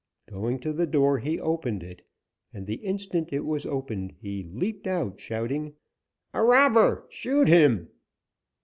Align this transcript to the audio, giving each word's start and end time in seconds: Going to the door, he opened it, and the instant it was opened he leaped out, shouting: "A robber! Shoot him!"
Going 0.27 0.57
to 0.61 0.73
the 0.73 0.87
door, 0.87 1.19
he 1.19 1.39
opened 1.39 1.83
it, 1.83 2.01
and 2.51 2.65
the 2.65 2.83
instant 2.83 3.29
it 3.31 3.45
was 3.45 3.67
opened 3.67 4.15
he 4.19 4.41
leaped 4.51 4.87
out, 4.87 5.19
shouting: 5.19 5.75
"A 6.33 6.41
robber! 6.41 7.05
Shoot 7.11 7.47
him!" 7.47 7.87